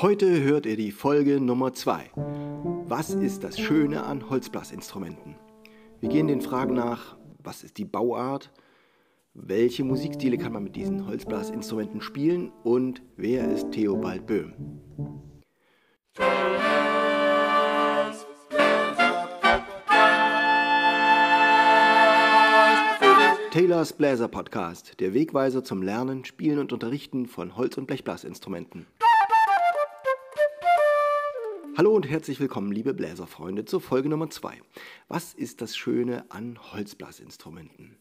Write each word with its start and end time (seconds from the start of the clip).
Heute 0.00 0.44
hört 0.44 0.64
ihr 0.64 0.76
die 0.76 0.92
Folge 0.92 1.40
Nummer 1.40 1.72
2. 1.72 2.12
Was 2.86 3.10
ist 3.10 3.42
das 3.42 3.58
Schöne 3.58 4.04
an 4.04 4.30
Holzblasinstrumenten? 4.30 5.34
Wir 5.98 6.08
gehen 6.08 6.28
den 6.28 6.40
Fragen 6.40 6.74
nach, 6.74 7.16
was 7.42 7.64
ist 7.64 7.78
die 7.78 7.84
Bauart, 7.84 8.52
welche 9.34 9.82
Musikstile 9.82 10.38
kann 10.38 10.52
man 10.52 10.62
mit 10.62 10.76
diesen 10.76 11.04
Holzblasinstrumenten 11.04 12.00
spielen 12.00 12.52
und 12.62 13.02
wer 13.16 13.50
ist 13.50 13.72
Theobald 13.72 14.24
Böhm? 14.24 14.52
Taylors 23.50 23.92
Bläser 23.92 24.28
Podcast, 24.28 25.00
der 25.00 25.12
Wegweiser 25.12 25.64
zum 25.64 25.82
Lernen, 25.82 26.24
Spielen 26.24 26.60
und 26.60 26.72
Unterrichten 26.72 27.26
von 27.26 27.56
Holz- 27.56 27.76
und 27.76 27.88
Blechblasinstrumenten. 27.88 28.86
Hallo 31.78 31.94
und 31.94 32.10
herzlich 32.10 32.40
willkommen, 32.40 32.72
liebe 32.72 32.92
Bläserfreunde, 32.92 33.64
zur 33.64 33.80
Folge 33.80 34.08
Nummer 34.08 34.28
2. 34.28 34.60
Was 35.06 35.32
ist 35.32 35.60
das 35.60 35.76
Schöne 35.76 36.28
an 36.28 36.58
Holzblasinstrumenten? 36.72 37.98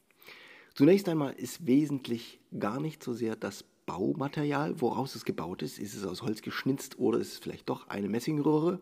Zunächst 0.73 1.08
einmal 1.08 1.34
ist 1.34 1.67
wesentlich 1.67 2.40
gar 2.58 2.80
nicht 2.80 3.03
so 3.03 3.13
sehr 3.13 3.36
das 3.36 3.63
Baumaterial, 3.86 4.81
woraus 4.81 5.13
es 5.13 5.26
gebaut 5.26 5.62
ist. 5.62 5.77
Ist 5.77 5.94
es 5.94 6.05
aus 6.05 6.23
Holz 6.23 6.41
geschnitzt 6.41 6.98
oder 6.98 7.20
ist 7.20 7.34
es 7.34 7.38
vielleicht 7.38 7.70
doch 7.70 7.88
eine 7.88 8.09
Messingröhre, 8.09 8.80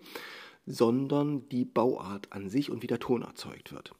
sondern 0.65 1.49
die 1.49 1.65
Bauart 1.65 2.31
an 2.31 2.47
sich 2.47 2.71
und 2.71 2.81
wie 2.81 2.87
der 2.87 2.99
Ton 2.99 3.21
erzeugt 3.21 3.73
wird. 3.73 3.91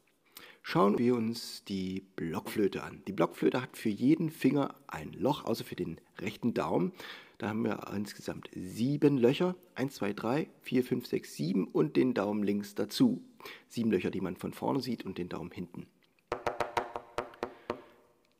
Schauen 0.68 0.98
wir 0.98 1.14
uns 1.14 1.62
die 1.62 2.02
Blockflöte 2.16 2.82
an. 2.82 3.00
Die 3.06 3.12
Blockflöte 3.12 3.62
hat 3.62 3.76
für 3.76 3.88
jeden 3.88 4.30
Finger 4.30 4.74
ein 4.88 5.12
Loch, 5.12 5.44
außer 5.44 5.62
für 5.62 5.76
den 5.76 6.00
rechten 6.18 6.54
Daumen. 6.54 6.90
Da 7.38 7.50
haben 7.50 7.62
wir 7.62 7.86
insgesamt 7.94 8.48
sieben 8.52 9.16
Löcher. 9.16 9.54
Eins, 9.76 9.94
zwei, 9.94 10.12
drei, 10.12 10.50
vier, 10.62 10.82
fünf, 10.82 11.06
sechs, 11.06 11.36
sieben 11.36 11.68
und 11.68 11.94
den 11.94 12.14
Daumen 12.14 12.42
links 12.42 12.74
dazu. 12.74 13.22
Sieben 13.68 13.92
Löcher, 13.92 14.10
die 14.10 14.20
man 14.20 14.34
von 14.34 14.52
vorne 14.52 14.80
sieht 14.80 15.04
und 15.04 15.18
den 15.18 15.28
Daumen 15.28 15.52
hinten. 15.52 15.86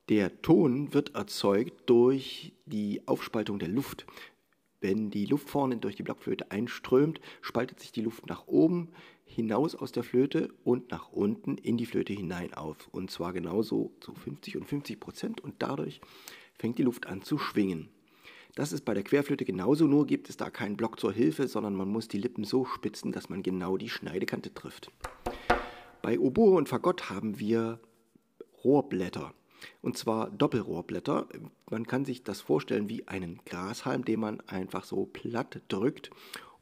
Der 0.08 0.42
Ton 0.42 0.92
wird 0.92 1.14
erzeugt 1.14 1.88
durch 1.88 2.54
die 2.64 3.06
Aufspaltung 3.06 3.60
der 3.60 3.68
Luft. 3.68 4.04
Wenn 4.80 5.10
die 5.10 5.26
Luft 5.26 5.48
vorne 5.48 5.76
durch 5.76 5.94
die 5.94 6.02
Blockflöte 6.02 6.50
einströmt, 6.50 7.20
spaltet 7.40 7.78
sich 7.78 7.92
die 7.92 8.02
Luft 8.02 8.26
nach 8.26 8.48
oben 8.48 8.88
hinaus 9.26 9.74
aus 9.74 9.92
der 9.92 10.04
Flöte 10.04 10.48
und 10.64 10.90
nach 10.90 11.12
unten 11.12 11.58
in 11.58 11.76
die 11.76 11.84
Flöte 11.84 12.12
hinein 12.12 12.54
auf. 12.54 12.88
Und 12.92 13.10
zwar 13.10 13.32
genauso 13.32 13.92
zu 14.00 14.14
50 14.14 14.56
und 14.56 14.64
50 14.64 14.98
Prozent 14.98 15.40
und 15.42 15.56
dadurch 15.58 16.00
fängt 16.58 16.78
die 16.78 16.84
Luft 16.84 17.06
an 17.06 17.20
zu 17.20 17.36
schwingen. 17.36 17.90
Das 18.54 18.72
ist 18.72 18.86
bei 18.86 18.94
der 18.94 19.02
Querflöte 19.02 19.44
genauso, 19.44 19.86
nur 19.86 20.06
gibt 20.06 20.30
es 20.30 20.38
da 20.38 20.48
keinen 20.48 20.78
Block 20.78 20.98
zur 20.98 21.12
Hilfe, 21.12 21.46
sondern 21.48 21.74
man 21.74 21.88
muss 21.88 22.08
die 22.08 22.16
Lippen 22.16 22.44
so 22.44 22.64
spitzen, 22.64 23.12
dass 23.12 23.28
man 23.28 23.42
genau 23.42 23.76
die 23.76 23.90
Schneidekante 23.90 24.54
trifft. 24.54 24.90
Bei 26.00 26.18
Oboe 26.18 26.56
und 26.56 26.68
Fagott 26.68 27.10
haben 27.10 27.38
wir 27.38 27.80
Rohrblätter. 28.64 29.34
Und 29.82 29.98
zwar 29.98 30.30
Doppelrohrblätter. 30.30 31.28
Man 31.68 31.86
kann 31.86 32.04
sich 32.04 32.22
das 32.22 32.40
vorstellen 32.40 32.88
wie 32.88 33.06
einen 33.08 33.40
Grashalm, 33.44 34.04
den 34.04 34.20
man 34.20 34.40
einfach 34.42 34.84
so 34.84 35.04
platt 35.04 35.60
drückt 35.68 36.10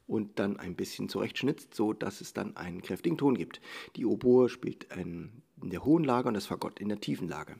und 0.07 0.39
dann 0.39 0.57
ein 0.57 0.75
bisschen 0.75 1.09
zurechtschnitzt, 1.09 1.73
so 1.73 1.93
dass 1.93 2.21
es 2.21 2.33
dann 2.33 2.55
einen 2.55 2.81
kräftigen 2.81 3.17
Ton 3.17 3.35
gibt. 3.35 3.61
Die 3.95 4.05
Oboe 4.05 4.49
spielt 4.49 4.85
in 4.95 5.41
der 5.57 5.83
hohen 5.83 6.03
Lage 6.03 6.27
und 6.27 6.33
das 6.33 6.45
Fagott 6.45 6.79
in 6.79 6.89
der 6.89 6.99
tiefen 6.99 7.27
Lage. 7.27 7.55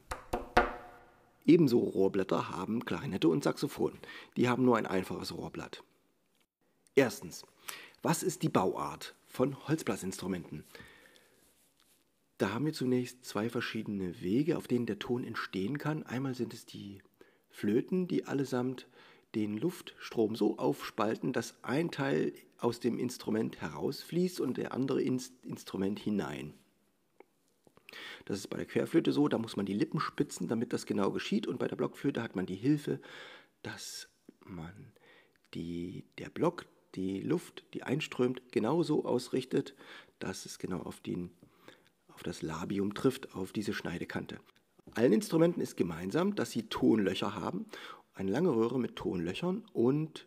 Ebenso 1.46 1.80
Rohrblätter 1.80 2.50
haben 2.50 2.86
Klarinette 2.86 3.30
und 3.30 3.44
Saxophon. 3.44 4.00
Die 4.36 4.50
haben 4.50 4.66
nur 4.66 4.78
ein 4.78 4.88
einfaches 4.88 5.36
Rohrblatt. 5.36 5.84
Erstens, 6.96 7.46
was 8.02 8.23
ist 8.23 8.42
die 8.42 8.50
Bauart 8.50 9.16
von 9.28 9.68
Holzblasinstrumenten? 9.68 10.64
Da 12.38 12.52
haben 12.52 12.66
wir 12.66 12.73
zunächst 12.73 13.23
zwei 13.23 13.50
verschiedene 13.50 14.22
Wege, 14.22 14.58
auf 14.58 14.67
denen 14.67 14.86
der 14.86 15.00
Ton 15.00 15.23
entstehen 15.23 15.78
kann. 15.78 16.04
Einmal 16.04 16.36
sind 16.36 16.54
es 16.54 16.66
die 16.66 17.02
Flöten, 17.50 18.08
die 18.08 18.26
allesamt 18.26 18.88
den 19.36 19.58
Luftstrom 19.58 20.36
so 20.36 20.58
aufspalten, 20.58 21.34
dass 21.34 21.56
ein 21.64 21.92
Teil 21.92 22.34
aus 22.58 22.80
dem 22.80 22.98
Instrument 22.98 23.62
herausfließt 23.62 24.40
und 24.40 24.58
der 24.58 24.73
andere 24.73 25.02
ins 25.02 25.34
Instrument 25.44 26.00
hinein. 26.00 26.54
Das 28.26 28.38
ist 28.38 28.48
bei 28.48 28.58
der 28.58 28.66
Querflöte 28.66 29.12
so, 29.12 29.28
da 29.28 29.38
muss 29.38 29.56
man 29.56 29.66
die 29.66 29.73
Lippen 29.73 30.00
spitzen, 30.00 30.48
damit 30.48 30.73
das 30.73 30.86
genau 30.86 31.12
geschieht. 31.12 31.48
Und 31.48 31.60
bei 31.60 31.68
der 31.68 31.76
Blockflöte 31.76 32.22
hat 32.22 32.36
man 32.36 32.46
die 32.46 32.56
Hilfe, 32.56 33.00
dass 33.62 34.10
man 34.46 34.94
die, 35.54 36.06
der 36.17 36.30
Block, 36.30 36.66
die 36.96 37.22
Luft, 37.22 37.66
die 37.73 37.84
einströmt, 37.84 38.42
genauso 38.52 39.06
ausrichtet, 39.06 39.76
dass 40.20 40.46
es 40.46 40.60
genau 40.60 40.80
auf, 40.80 41.02
den, 41.02 41.32
auf 42.08 42.23
das 42.23 42.42
Labium 42.42 42.94
trifft, 42.94 43.36
auf 43.36 43.52
diese 43.52 43.73
Schneidekante. 43.73 44.40
Allen 44.94 45.14
Instrumenten 45.14 45.62
ist 45.62 45.78
gemeinsam, 45.78 46.36
dass 46.36 46.52
sie 46.52 46.70
Tonlöcher 46.70 47.36
haben, 47.36 47.66
eine 48.15 48.31
lange 48.31 48.49
Röhre 48.49 48.80
mit 48.80 48.95
Tonlöchern 48.95 49.64
und 49.73 50.26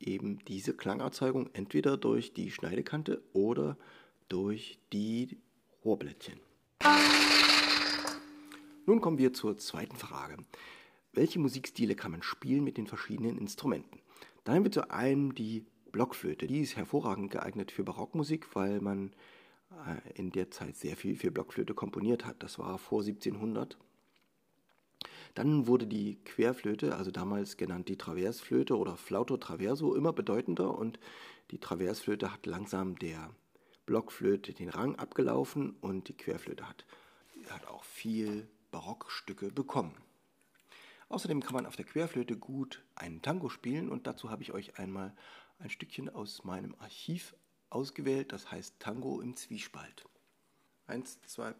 eben 0.00 0.38
diese 0.46 0.74
Klangerzeugung 0.74 1.50
entweder 1.52 1.96
durch 1.96 2.32
die 2.32 2.50
Schneidekante 2.50 3.22
oder 3.32 3.76
durch 4.28 4.78
die 4.92 5.38
Rohrblättchen. 5.84 6.40
Nun 8.86 9.00
kommen 9.00 9.18
wir 9.18 9.32
zur 9.32 9.58
zweiten 9.58 9.96
Frage. 9.96 10.36
Welche 11.12 11.38
Musikstile 11.38 11.94
kann 11.94 12.12
man 12.12 12.22
spielen 12.22 12.64
mit 12.64 12.76
den 12.76 12.86
verschiedenen 12.86 13.38
Instrumenten? 13.38 14.00
Da 14.44 14.54
haben 14.54 14.64
wir 14.64 14.72
zu 14.72 14.90
einem 14.90 15.34
die 15.34 15.64
Blockflöte. 15.90 16.46
Die 16.46 16.60
ist 16.60 16.76
hervorragend 16.76 17.30
geeignet 17.30 17.70
für 17.70 17.84
Barockmusik, 17.84 18.54
weil 18.54 18.80
man 18.80 19.12
äh, 19.70 20.12
in 20.14 20.32
der 20.32 20.50
Zeit 20.50 20.76
sehr 20.76 20.96
viel 20.96 21.16
für 21.16 21.30
Blockflöte 21.30 21.72
komponiert 21.74 22.24
hat. 22.24 22.42
Das 22.42 22.58
war 22.58 22.78
vor 22.78 23.00
1700. 23.00 23.78
Dann 25.34 25.66
wurde 25.66 25.86
die 25.86 26.22
Querflöte, 26.24 26.94
also 26.96 27.10
damals 27.10 27.56
genannt 27.56 27.88
die 27.88 27.98
Traversflöte 27.98 28.78
oder 28.78 28.96
Flauto 28.96 29.36
Traverso, 29.36 29.94
immer 29.94 30.12
bedeutender 30.12 30.78
und 30.78 31.00
die 31.50 31.58
Traversflöte 31.58 32.32
hat 32.32 32.46
langsam 32.46 32.98
der 32.98 33.30
Blockflöte 33.86 34.52
den 34.52 34.68
Rang 34.68 34.96
abgelaufen 34.96 35.76
und 35.80 36.08
die 36.08 36.16
Querflöte 36.16 36.68
hat, 36.68 36.86
hat 37.50 37.66
auch 37.66 37.84
viel 37.84 38.48
Barockstücke 38.70 39.50
bekommen. 39.50 39.94
Außerdem 41.08 41.42
kann 41.42 41.54
man 41.54 41.66
auf 41.66 41.76
der 41.76 41.84
Querflöte 41.84 42.36
gut 42.36 42.82
einen 42.94 43.20
Tango 43.20 43.48
spielen 43.48 43.90
und 43.90 44.06
dazu 44.06 44.30
habe 44.30 44.42
ich 44.42 44.52
euch 44.52 44.78
einmal 44.78 45.14
ein 45.58 45.70
Stückchen 45.70 46.08
aus 46.08 46.44
meinem 46.44 46.74
Archiv 46.78 47.34
ausgewählt, 47.70 48.32
das 48.32 48.50
heißt 48.50 48.80
Tango 48.80 49.20
im 49.20 49.36
Zwiespalt. 49.36 50.04
Eins, 50.86 51.20
zwei, 51.22 51.54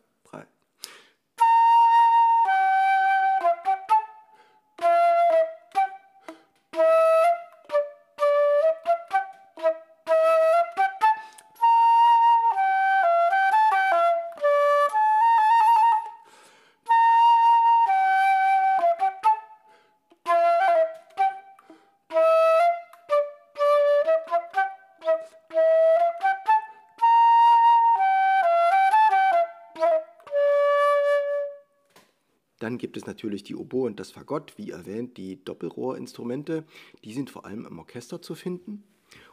Dann 32.65 32.79
gibt 32.79 32.97
es 32.97 33.05
natürlich 33.05 33.43
die 33.43 33.57
Oboe 33.57 33.85
und 33.85 34.01
das 34.01 34.11
Fagott, 34.11 34.55
wie 34.57 34.71
erwähnt, 34.71 35.19
die 35.19 35.45
Doppelrohrinstrumente. 35.45 36.65
Die 37.05 37.13
sind 37.13 37.29
vor 37.29 37.45
allem 37.45 37.67
im 37.67 37.79
Orchester 37.79 38.23
zu 38.23 38.35
finden. 38.35 38.85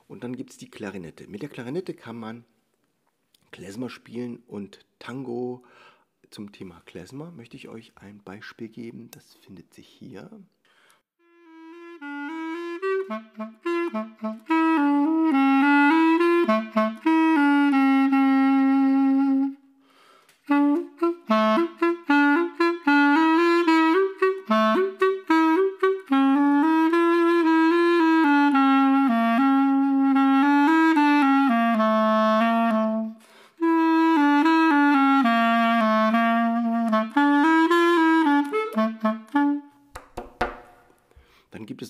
Und 0.09 0.25
dann 0.25 0.35
gibt 0.35 0.49
es 0.49 0.57
die 0.57 0.69
Klarinette. 0.69 1.27
Mit 1.27 1.41
der 1.41 1.47
Klarinette 1.47 1.93
kann 1.93 2.17
man 2.17 2.43
Klezmer 3.51 3.89
spielen 3.89 4.43
und 4.47 4.85
Tango. 4.99 5.63
Zum 6.29 6.51
Thema 6.51 6.81
Klezmer 6.85 7.31
möchte 7.31 7.55
ich 7.55 7.69
euch 7.69 7.93
ein 7.95 8.21
Beispiel 8.21 8.67
geben. 8.67 9.09
Das 9.11 9.35
findet 9.35 9.73
sich 9.73 9.87
hier. 9.87 10.29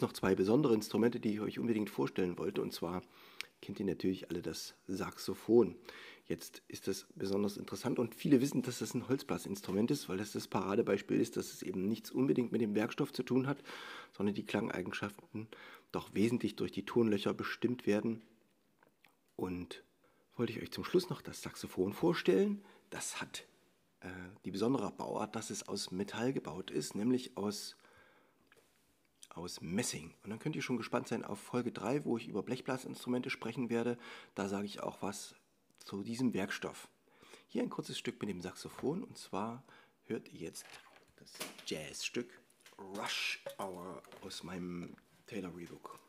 Noch 0.02 0.14
zwei 0.14 0.36
besondere 0.36 0.74
Instrumente, 0.74 1.20
die 1.20 1.34
ich 1.34 1.42
euch 1.42 1.60
unbedingt 1.60 1.90
vorstellen 1.90 2.38
wollte. 2.38 2.62
Und 2.62 2.74
zwar 2.74 3.02
kennt 3.62 3.80
ihr 3.80 3.86
natürlich 3.86 4.30
alle 4.30 4.42
das 4.42 4.74
Saxophon. 4.88 5.76
Jetzt 6.28 6.62
ist 6.68 6.88
das 6.88 7.08
besonders 7.16 7.58
interessant 7.58 8.00
und 8.00 8.16
viele 8.16 8.42
wissen, 8.42 8.62
dass 8.62 8.80
das 8.80 8.94
ein 8.94 9.08
Holzblasinstrument 9.08 9.92
ist, 9.92 10.08
weil 10.08 10.18
das 10.18 10.32
das 10.32 10.48
Paradebeispiel 10.48 11.20
ist, 11.20 11.36
dass 11.36 11.52
es 11.52 11.62
eben 11.62 11.88
nichts 11.88 12.12
unbedingt 12.12 12.52
mit 12.52 12.62
dem 12.62 12.76
Werkstoff 12.76 13.12
zu 13.12 13.24
tun 13.24 13.48
hat, 13.48 13.62
sondern 14.16 14.36
die 14.36 14.46
Klangeigenschaften 14.46 15.48
doch 15.92 16.14
wesentlich 16.14 16.56
durch 16.56 16.72
die 16.72 16.86
Tonlöcher 16.86 17.34
bestimmt 17.34 17.86
werden. 17.86 18.22
Und 19.36 19.84
wollte 20.38 20.54
ich 20.54 20.62
euch 20.62 20.72
zum 20.72 20.84
Schluss 20.84 21.10
noch 21.10 21.22
das 21.22 21.42
Saxophon 21.42 21.94
vorstellen. 21.94 22.64
Das 22.90 23.20
hat 23.20 23.46
äh, 24.00 24.08
die 24.46 24.52
besondere 24.52 24.92
Bauart, 24.92 25.36
dass 25.36 25.50
es 25.50 25.68
aus 25.68 25.92
Metall 25.92 26.34
gebaut 26.34 26.72
ist, 26.72 26.96
nämlich 26.96 27.36
aus 27.38 27.76
aus 29.36 29.62
Messing. 29.62 30.14
Und 30.24 30.30
dann 30.30 30.40
könnt 30.40 30.56
ihr 30.56 30.62
schon 30.62 30.78
gespannt 30.78 31.08
sein 31.08 31.26
auf 31.26 31.40
Folge 31.40 31.72
3, 31.72 32.06
wo 32.06 32.18
ich 32.18 32.28
über 32.28 32.44
Blechblasinstrumente 32.44 33.30
sprechen 33.30 33.70
werde. 33.70 33.98
Da 34.36 34.48
sage 34.48 34.66
ich 34.66 34.82
auch 34.82 35.02
was 35.02 35.36
zu 35.80 36.04
diesem 36.04 36.34
Werkstoff. 36.34 36.88
Hier 37.48 37.64
ein 37.64 37.70
kurzes 37.70 37.98
Stück 37.98 38.20
mit 38.22 38.30
dem 38.30 38.42
Saxophon 38.42 39.04
und 39.04 39.18
zwar 39.18 39.64
hört 40.06 40.30
ihr 40.30 40.40
jetzt 40.40 40.66
das 41.18 41.34
Jazzstück 41.66 42.40
Rush 42.78 43.44
Hour 43.60 44.02
aus 44.22 44.44
meinem 44.44 44.96
Taylor 45.28 45.56
Rebook. 45.56 46.00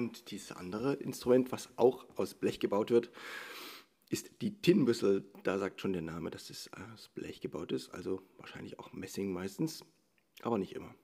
Und 0.00 0.30
dieses 0.30 0.52
andere 0.52 0.94
Instrument, 0.94 1.52
was 1.52 1.68
auch 1.76 2.06
aus 2.16 2.32
Blech 2.32 2.58
gebaut 2.58 2.90
wird, 2.90 3.10
ist 4.08 4.30
die 4.40 4.60
Tin 4.62 4.86
Whistle. 4.86 5.24
Da 5.42 5.58
sagt 5.58 5.80
schon 5.80 5.92
der 5.92 6.00
Name, 6.00 6.30
dass 6.30 6.48
es 6.48 6.70
aus 6.94 7.10
Blech 7.10 7.42
gebaut 7.42 7.70
ist, 7.70 7.90
also 7.90 8.22
wahrscheinlich 8.38 8.78
auch 8.78 8.92
Messing 8.94 9.30
meistens, 9.30 9.84
aber 10.40 10.56
nicht 10.56 10.74
immer. 10.74 10.94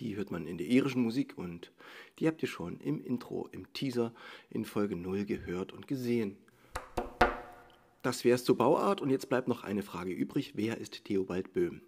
Die 0.00 0.16
hört 0.16 0.32
man 0.32 0.48
in 0.48 0.58
der 0.58 0.66
irischen 0.66 1.02
Musik 1.02 1.38
und 1.38 1.72
die 2.18 2.26
habt 2.26 2.42
ihr 2.42 2.48
schon 2.48 2.80
im 2.80 3.00
Intro, 3.00 3.48
im 3.52 3.72
Teaser 3.72 4.12
in 4.50 4.64
Folge 4.64 4.96
0 4.96 5.24
gehört 5.24 5.72
und 5.72 5.86
gesehen. 5.86 6.36
Das 8.02 8.24
wäre 8.24 8.34
es 8.34 8.44
zur 8.44 8.58
Bauart 8.58 9.00
und 9.00 9.10
jetzt 9.10 9.28
bleibt 9.28 9.46
noch 9.46 9.62
eine 9.62 9.84
Frage 9.84 10.12
übrig. 10.12 10.54
Wer 10.56 10.78
ist 10.78 11.04
Theobald 11.04 11.52
Böhm? 11.52 11.82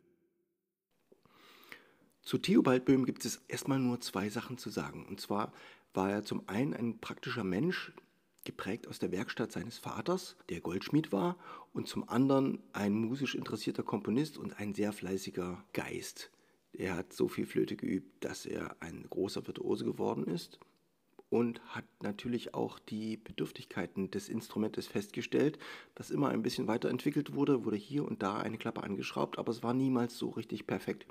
Zu 2.26 2.38
Theobald 2.38 2.84
Böhm 2.84 3.05
gibt 3.06 3.25
es 3.25 3.40
erstmal 3.46 3.78
nur 3.78 4.00
zwei 4.00 4.28
Sachen 4.31 4.58
zu 4.58 4.69
sagen. 4.69 5.06
Und 5.08 5.20
zwar 5.20 5.52
war 5.94 6.11
er 6.11 6.25
zum 6.25 6.43
einen 6.49 6.75
ein 6.75 6.99
praktischer 6.99 7.44
Mensch, 7.44 7.93
geprägt 8.44 8.88
aus 8.88 8.99
der 8.99 9.12
Werkstatt 9.12 9.52
seines 9.52 9.78
Vaters, 9.78 10.34
der 10.49 10.61
Goldschmied 10.61 11.12
war, 11.12 11.37
und 11.73 11.87
zum 11.87 12.08
anderen 12.08 12.58
ein 12.73 12.94
musisch 12.94 13.37
interessierter 13.37 13.84
Komponist 13.84 14.38
und 14.38 14.58
ein 14.58 14.75
sehr 14.75 14.93
fleißiger 14.93 15.62
Geist. 15.73 16.32
Er 16.73 16.96
hat 16.96 17.12
so 17.12 17.28
viel 17.28 17.46
Flöte 17.46 17.76
geübt, 17.76 18.25
dass 18.25 18.44
er 18.44 18.75
ein 18.81 19.06
großer 19.08 19.46
Virtuose 19.46 19.84
geworden 19.84 20.25
ist 20.25 20.58
und 21.28 21.61
hat 21.76 21.84
natürlich 22.02 22.55
auch 22.55 22.81
die 22.81 23.19
Bedürftigkeiten 23.19 24.11
des 24.11 24.28
Instrumentes 24.28 24.88
festgestellt, 24.88 25.61
das 25.94 26.11
immer 26.11 26.31
ein 26.31 26.43
bisschen 26.43 26.67
weiterentwickelt 26.67 27.37
wurde, 27.37 27.64
wurde 27.64 27.76
hier 27.76 28.05
und 28.05 28.25
da 28.25 28.38
eine 28.38 28.58
Klappe 28.58 28.82
angeschraubt, 28.82 29.38
aber 29.38 29.52
es 29.52 29.62
war 29.62 29.75
niemals 29.75 30.19
so 30.19 30.31
richtig 30.31 30.67
perfekt 30.67 31.06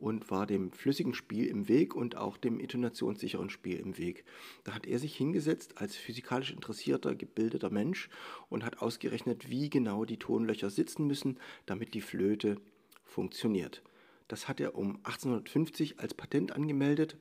und 0.00 0.30
war 0.30 0.46
dem 0.46 0.72
flüssigen 0.72 1.14
Spiel 1.14 1.46
im 1.46 1.68
Weg 1.68 1.94
und 1.94 2.16
auch 2.16 2.36
dem 2.36 2.58
intonationssicheren 2.58 3.50
Spiel 3.50 3.78
im 3.78 3.98
Weg. 3.98 4.24
Da 4.64 4.74
hat 4.74 4.86
er 4.86 4.98
sich 4.98 5.16
hingesetzt 5.16 5.78
als 5.78 5.96
physikalisch 5.96 6.52
interessierter, 6.52 7.14
gebildeter 7.14 7.70
Mensch 7.70 8.08
und 8.48 8.64
hat 8.64 8.80
ausgerechnet, 8.80 9.50
wie 9.50 9.70
genau 9.70 10.04
die 10.04 10.18
Tonlöcher 10.18 10.70
sitzen 10.70 11.06
müssen, 11.06 11.38
damit 11.66 11.94
die 11.94 12.00
Flöte 12.00 12.56
funktioniert. 13.04 13.82
Das 14.28 14.48
hat 14.48 14.60
er 14.60 14.74
um 14.76 14.96
1850 15.04 15.98
als 16.00 16.14
Patent 16.14 16.52
angemeldet, 16.52 17.16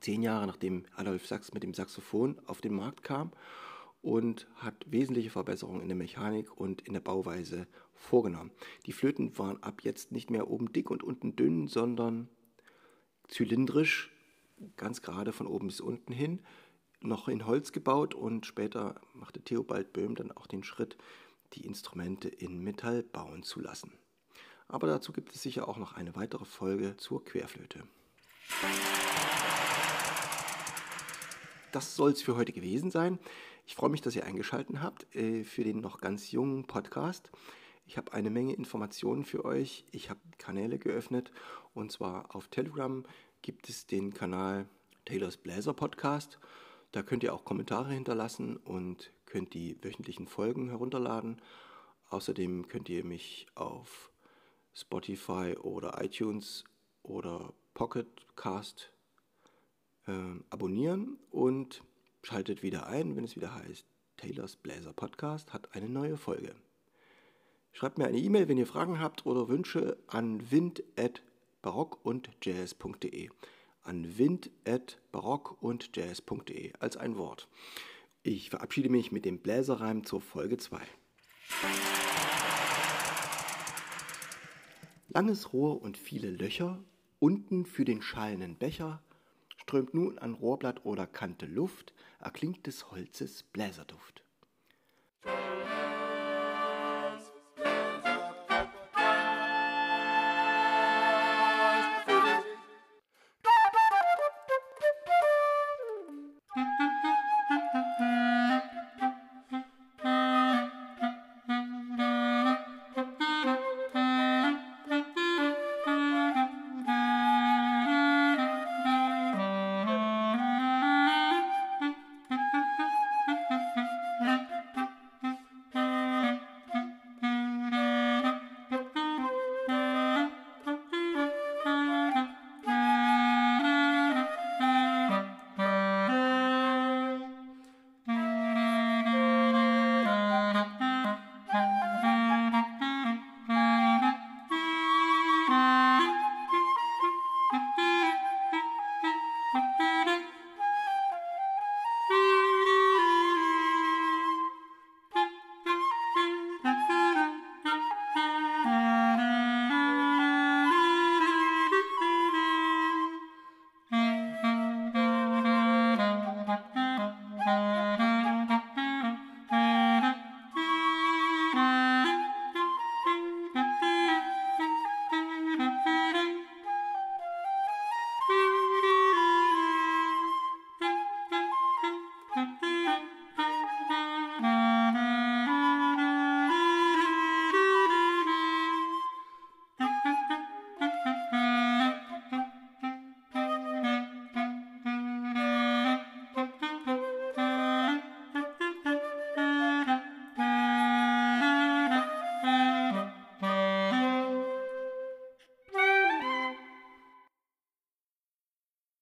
zehn 0.00 0.22
Jahre 0.22 0.46
nachdem 0.46 0.84
Adolf 0.96 1.26
Sachs 1.26 1.52
mit 1.52 1.62
dem 1.62 1.74
Saxophon 1.74 2.40
auf 2.46 2.60
den 2.60 2.74
Markt 2.74 3.02
kam 3.02 3.32
und 4.02 4.48
hat 4.56 4.86
wesentliche 4.86 5.30
Verbesserungen 5.30 5.82
in 5.82 5.88
der 5.88 5.96
Mechanik 5.96 6.56
und 6.56 6.82
in 6.82 6.94
der 6.94 7.00
Bauweise 7.00 7.66
vorgenommen. 7.92 8.50
Die 8.86 8.92
Flöten 8.92 9.36
waren 9.38 9.62
ab 9.62 9.82
jetzt 9.82 10.12
nicht 10.12 10.30
mehr 10.30 10.48
oben 10.48 10.72
dick 10.72 10.90
und 10.90 11.02
unten 11.02 11.36
dünn, 11.36 11.68
sondern 11.68 12.28
zylindrisch, 13.28 14.10
ganz 14.76 15.02
gerade 15.02 15.32
von 15.32 15.46
oben 15.46 15.68
bis 15.68 15.80
unten 15.80 16.12
hin, 16.12 16.40
noch 17.00 17.28
in 17.28 17.46
Holz 17.46 17.72
gebaut 17.72 18.14
und 18.14 18.46
später 18.46 19.00
machte 19.14 19.42
Theobald 19.42 19.92
Böhm 19.92 20.14
dann 20.14 20.32
auch 20.32 20.46
den 20.46 20.64
Schritt, 20.64 20.96
die 21.54 21.64
Instrumente 21.64 22.28
in 22.28 22.58
Metall 22.58 23.02
bauen 23.02 23.42
zu 23.42 23.60
lassen. 23.60 23.92
Aber 24.68 24.86
dazu 24.86 25.12
gibt 25.12 25.34
es 25.34 25.42
sicher 25.42 25.68
auch 25.68 25.78
noch 25.78 25.94
eine 25.94 26.14
weitere 26.14 26.44
Folge 26.44 26.96
zur 26.96 27.24
Querflöte. 27.24 27.82
Das 31.72 31.96
soll 31.96 32.12
es 32.12 32.22
für 32.22 32.36
heute 32.36 32.52
gewesen 32.52 32.90
sein. 32.90 33.18
Ich 33.70 33.76
freue 33.76 33.90
mich, 33.90 34.00
dass 34.00 34.16
ihr 34.16 34.24
eingeschaltet 34.24 34.82
habt 34.82 35.14
äh, 35.14 35.44
für 35.44 35.62
den 35.62 35.78
noch 35.78 36.00
ganz 36.00 36.32
jungen 36.32 36.64
Podcast. 36.64 37.30
Ich 37.86 37.98
habe 37.98 38.12
eine 38.12 38.28
Menge 38.28 38.52
Informationen 38.52 39.24
für 39.24 39.44
euch. 39.44 39.84
Ich 39.92 40.10
habe 40.10 40.18
Kanäle 40.38 40.76
geöffnet 40.76 41.30
und 41.72 41.92
zwar 41.92 42.34
auf 42.34 42.48
Telegram 42.48 43.06
gibt 43.42 43.68
es 43.68 43.86
den 43.86 44.12
Kanal 44.12 44.68
Taylors 45.04 45.36
Bläser 45.36 45.72
Podcast. 45.72 46.40
Da 46.90 47.04
könnt 47.04 47.22
ihr 47.22 47.32
auch 47.32 47.44
Kommentare 47.44 47.92
hinterlassen 47.92 48.56
und 48.56 49.12
könnt 49.24 49.54
die 49.54 49.78
wöchentlichen 49.84 50.26
Folgen 50.26 50.70
herunterladen. 50.70 51.40
Außerdem 52.08 52.66
könnt 52.66 52.88
ihr 52.88 53.04
mich 53.04 53.46
auf 53.54 54.10
Spotify 54.74 55.54
oder 55.56 56.02
iTunes 56.02 56.64
oder 57.04 57.54
Pocket 57.74 58.08
Cast 58.34 58.92
äh, 60.08 60.12
abonnieren 60.50 61.20
und 61.30 61.84
Schaltet 62.22 62.62
wieder 62.62 62.86
ein, 62.86 63.16
wenn 63.16 63.24
es 63.24 63.34
wieder 63.36 63.54
heißt, 63.54 63.86
Taylors 64.18 64.56
Bläser 64.56 64.92
Podcast 64.92 65.54
hat 65.54 65.74
eine 65.74 65.88
neue 65.88 66.18
Folge. 66.18 66.54
Schreibt 67.72 67.98
mir 67.98 68.06
eine 68.06 68.18
E-Mail, 68.18 68.48
wenn 68.48 68.58
ihr 68.58 68.66
Fragen 68.66 68.98
habt 69.00 69.24
oder 69.24 69.48
Wünsche 69.48 69.96
an 70.06 70.50
wind.barockundjazz.de. 70.50 73.30
An 73.82 74.18
wind.barockundjazz.de 74.18 76.74
als 76.78 76.98
ein 76.98 77.16
Wort. 77.16 77.48
Ich 78.22 78.50
verabschiede 78.50 78.90
mich 78.90 79.12
mit 79.12 79.24
dem 79.24 79.38
Bläserreim 79.38 80.04
zur 80.04 80.20
Folge 80.20 80.58
2. 80.58 80.78
Langes 85.08 85.54
Rohr 85.54 85.80
und 85.80 85.96
viele 85.96 86.28
Löcher, 86.30 86.84
unten 87.18 87.64
für 87.64 87.86
den 87.86 88.02
schallenden 88.02 88.56
Becher, 88.56 89.02
strömt 89.70 89.94
nun 89.94 90.18
an 90.18 90.34
Rohrblatt 90.34 90.84
oder 90.84 91.06
Kante 91.06 91.46
Luft, 91.46 91.94
erklingt 92.18 92.66
des 92.66 92.90
Holzes 92.90 93.44
Bläserduft. 93.44 94.24